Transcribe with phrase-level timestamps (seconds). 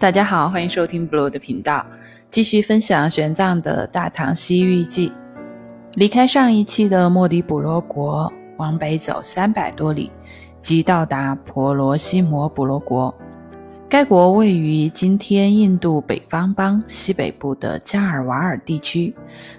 [0.00, 1.84] 大家好，欢迎收听 Blue 的频道，
[2.30, 5.10] 继续分享玄奘的《大唐西域记》。
[5.92, 10.10] 离开上一期的莫迪卜罗国，往北走三百多里，
[10.62, 13.14] 即到达婆罗西摩卜罗国。
[13.90, 19.14] 该国位于今天印度北方邦西北部的加尔瓦尔地区，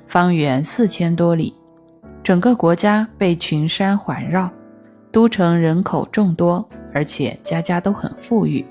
[0.08, 1.54] 方圆四千多里。
[2.24, 4.50] 整个国家被群山环绕，
[5.12, 8.66] 都城人口众多，而且家家都很富裕，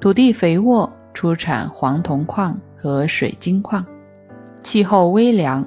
[0.00, 0.92] 土地肥沃。
[1.16, 3.82] 出产黄铜矿和水晶矿，
[4.62, 5.66] 气候微凉，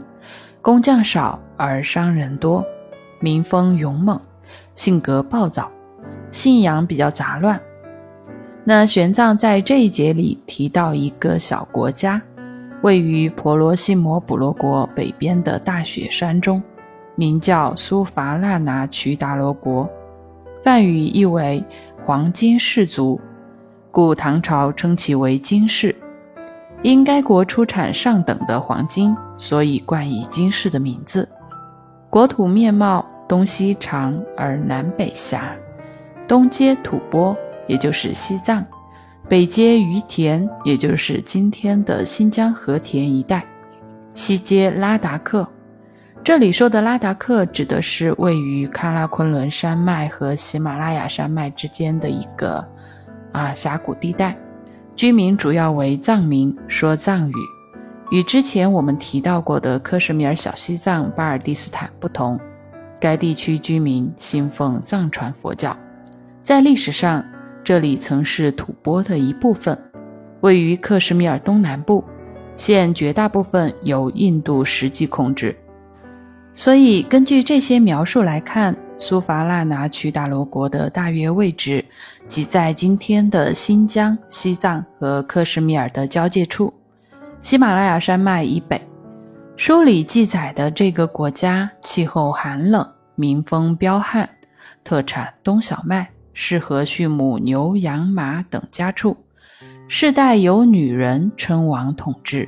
[0.61, 2.63] 工匠少而商人多，
[3.19, 4.21] 民风勇猛，
[4.75, 5.71] 性格暴躁，
[6.29, 7.59] 信仰比较杂乱。
[8.63, 12.21] 那玄奘在这一节里提到一个小国家，
[12.83, 16.61] 位于婆罗西摩卜罗国北边的大雪山中，
[17.15, 19.89] 名叫苏伐那拿曲达罗国，
[20.63, 21.65] 梵语意为
[22.05, 23.19] 黄金氏族。
[23.91, 25.95] 故唐朝称其为金氏，
[26.83, 31.27] 因该国出产上等的黄金，所以冠以金氏的名字。
[32.07, 35.55] 国土面貌东西长而南北狭，
[36.27, 37.35] 东接吐蕃，
[37.67, 38.63] 也就是西藏；
[39.27, 43.39] 北接于田，也就是今天的新疆和田一带；
[44.13, 45.47] 西接拉达克。
[46.23, 52.63] 这里说的拉达克，指的是位于喀拉昆仑山脉和喜马拉雅山脉之间的一个。
[53.31, 54.37] 啊，峡谷地带，
[54.95, 57.35] 居民主要为藏民，说藏语。
[58.11, 62.39] 与之前我们提到过的克什米尔小西藏、巴尔蒂斯坦不同，
[62.99, 65.77] 该地区居民信奉藏传佛教。
[66.41, 67.23] 在历史上，
[67.63, 69.77] 这里曾是吐蕃的一部分，
[70.41, 72.03] 位于克什米尔东南部，
[72.55, 75.55] 现绝大部分由印度实际控制。
[76.55, 78.75] 所以，根据这些描述来看。
[79.01, 81.83] 苏伐那拿去大罗国的大约位置，
[82.27, 86.71] 即在今天的新疆、西藏和克什米尔的交界处，
[87.41, 88.79] 喜马拉雅山脉以北。
[89.55, 94.29] 书里记载的这个国家，气候寒冷，民风彪悍，
[94.83, 99.15] 特产冬小麦，适合畜牧牛、羊、马等家畜，
[99.87, 102.47] 世代由女人称王统治，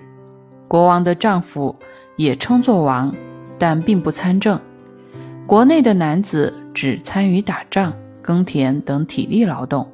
[0.67, 1.73] 国王的丈夫
[2.17, 3.13] 也称作王，
[3.57, 4.59] 但并不参政。
[5.47, 9.85] 国内的男子只参与打仗、耕田等体力劳动，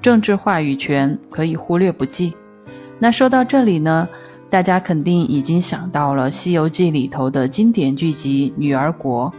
[0.00, 2.34] 政治话语权可以忽略不计。
[2.98, 4.08] 那说到这里呢，
[4.48, 9.30] 大家肯定已经想到了《西游记》里头的经典剧集《女儿国》。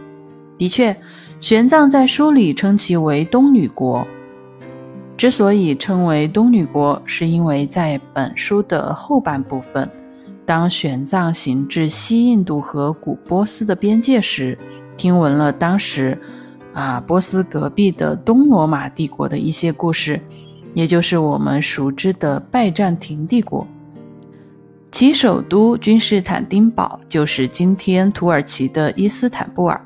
[0.56, 0.96] 的确，
[1.40, 4.06] 玄奘在书里称其为东女国。
[5.16, 9.90] 之所以称为东女国，是因为在本书的后半部分，
[10.44, 14.56] 当玄奘行至西印度和古波斯的边界时。
[14.96, 16.18] 听闻了当时，
[16.72, 20.20] 啊，波斯隔壁的东罗马帝国的一些故事，
[20.74, 23.66] 也就是我们熟知的拜占庭帝国。
[24.92, 29.80] 其首都君士坦丁堡就是今天土耳其的伊斯坦布尔。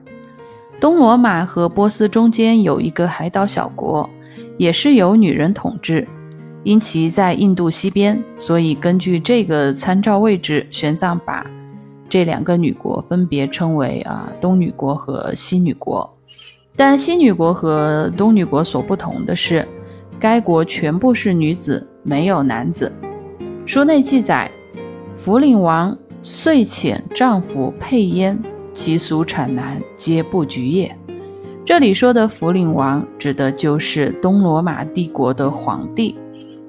[0.81, 4.09] 东罗马和波斯中间有一个海岛小国，
[4.57, 6.07] 也是由女人统治。
[6.63, 11.45] 因其在印度西边，所以根据这个参照位置，玄奘把。
[12.11, 16.13] 这两个女国分别称为啊东女国和西女国，
[16.75, 19.67] 但西女国和东女国所不同的是，
[20.19, 22.93] 该国全部是女子，没有男子。
[23.65, 24.51] 书内记载，
[25.17, 28.37] 福陵王遂遣丈夫配焉，
[28.75, 30.93] 其俗产男，皆不举也。
[31.65, 36.19] 这里说的福陵王，指的就是东罗马帝国的皇帝，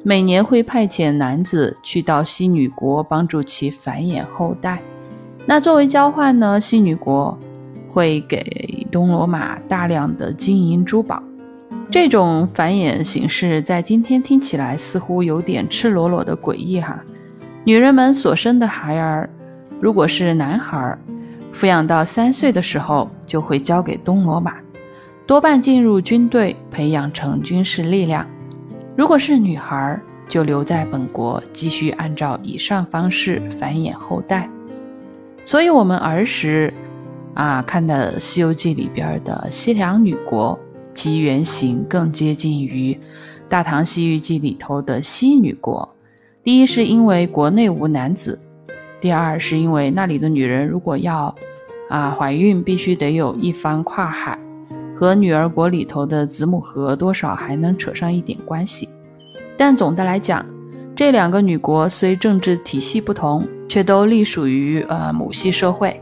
[0.04, 4.80] 每年会派遣男子去到西女国，帮助其繁衍后代。
[5.46, 7.38] 那作为交换呢，西女国
[7.90, 11.22] 会给东罗马大量的金银珠宝。
[11.90, 16.98] 这种繁衍形式在今天听起来似乎有点赤裸裸的诡异哈。
[17.66, 19.30] 女人们所生的孩儿，
[19.80, 20.98] 如果是男孩，
[21.54, 24.54] 抚养到三岁的时候就会交给东罗马，
[25.28, 28.26] 多半进入军队，培养成军事力量；
[28.96, 30.00] 如果是女孩，
[30.30, 34.50] 就留在本国，继续按照以上方式繁衍后代。
[35.44, 36.72] 所以，我们儿时
[37.34, 40.58] 啊看的《西游记》里边的西凉女国，
[40.94, 42.94] 其原型更接近于
[43.50, 45.88] 《大唐西域记》里头的西女国。
[46.44, 48.38] 第一，是因为国内无男子；
[49.02, 51.36] 第二，是因为那里的女人如果要
[51.90, 54.40] 啊怀孕，必须得有一方跨海，
[54.96, 58.88] 和女儿国里头的子母河多少还能扯上一点关系。
[59.58, 60.46] 但总的来讲，
[61.02, 63.44] 这两个女国虽政治体系不同。
[63.68, 65.98] 却都隶属于呃母系社会，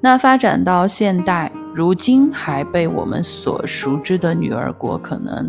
[0.00, 5.48] 那发展到现代，如今还被我们所熟知的女儿国，可能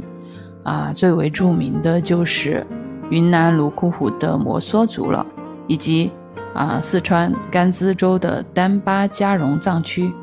[0.63, 2.63] 啊最为著名的就是
[3.09, 5.25] 云南泸沽湖的摩梭族了，
[5.65, 6.12] 以及
[6.53, 10.13] 啊四川甘孜州的丹巴加绒藏区。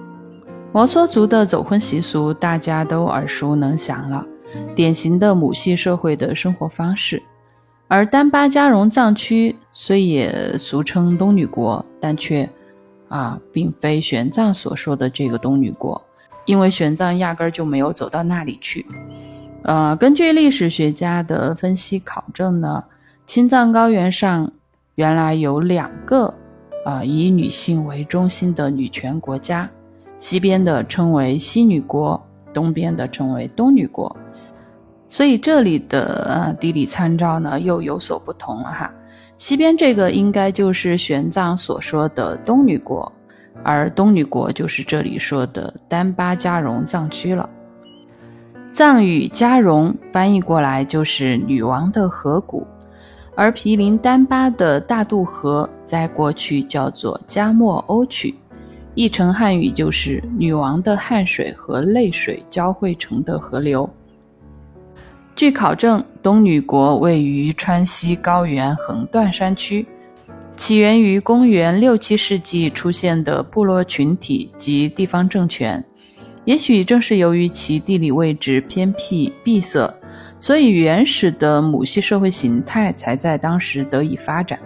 [0.73, 4.25] 摩梭族的走婚习俗大家都耳熟能详了，
[4.77, 7.21] 典型的母系社会的生活方式。
[7.93, 12.49] 而丹巴加绒藏区虽也俗称东女国，但却
[13.09, 16.03] 啊并非玄奘所说的这个东女国，
[16.47, 18.87] 因为玄奘压根儿就没有走到那里去。
[19.65, 22.83] 呃，根据历史学家的分析考证呢，
[23.27, 24.51] 青藏高原上
[24.95, 26.35] 原来有两个
[26.87, 29.69] 啊以女性为中心的女权国家。
[30.19, 32.19] 西边的称为西女国，
[32.55, 34.17] 东边的称为东女国，
[35.13, 38.91] 所以这里的呃地理参照呢又有所不同了哈。
[39.37, 43.13] 西边这个应该就是玄奘所说的东女国，
[43.63, 47.47] 而东女国就是这里说的丹巴加绒藏区了。
[48.73, 52.67] 藏语加绒翻译过来就是女王的河谷，
[53.35, 58.35] 而毗邻丹巴的大渡河在过去叫做加莫欧曲。
[58.95, 63.87] 译成汉语就是“女王的汗水和泪水交汇成的河流”。
[65.35, 69.87] 据考证，东女国位于川西高原横断山区，
[70.57, 75.83] 起源于公元六七世纪出现的部落群体及地方政权。
[76.45, 79.93] 也许正是由于其地理位置偏僻闭塞，
[80.39, 84.59] 所以原始的母系社会形态才在当时得以发展。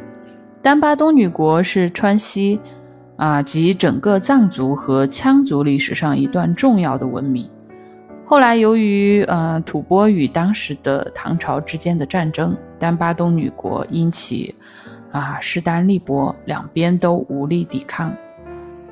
[0.60, 2.60] 丹巴东女国是川西。
[3.16, 7.48] 啊，及整个藏族和羌族历史上一段重要的文明。
[8.28, 14.52] 后来，由于呃吐蕃与当时的唐朝之间的战争，丹巴东女国因其
[15.12, 18.12] 啊势单力薄，两边都无力抵抗。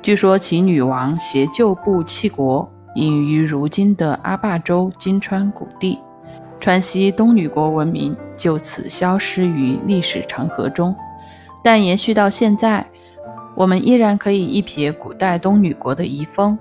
[0.01, 2.65] 据说其女王携旧部弃国，
[2.95, 5.99] 隐于如今的阿坝州金川谷地，
[6.61, 10.95] 川西东女国文明就此消失于历史长河中。
[11.61, 12.85] 但延续到现在。
[13.57, 16.59] 我们依然可以一瞥古代东女国的遗风，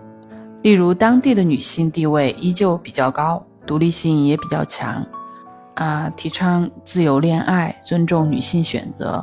[0.64, 5.06] 例如当地的女性地位依旧比较高，独立性也比较强，
[5.75, 9.22] 啊，提倡自由恋爱，尊重女性选择，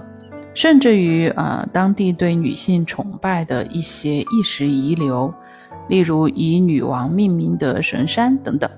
[0.53, 5.33] 甚至于啊，当地对女性崇拜的一些意识遗留，
[5.89, 8.69] 例如以女王命名的神山等等。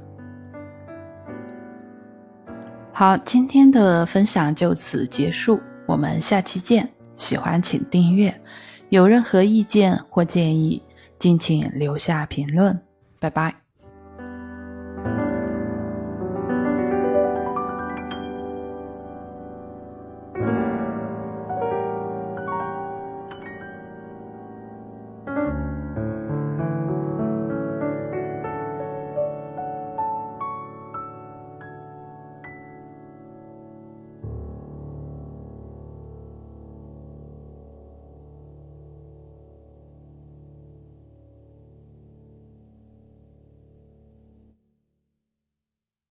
[2.94, 6.90] 好，今天的分享就此结束，我们下期见。
[7.18, 8.34] 喜欢请订阅。
[8.88, 10.82] 有任何意见或建议，
[11.24, 12.78] 敬请留下评论。
[13.18, 13.63] 拜拜。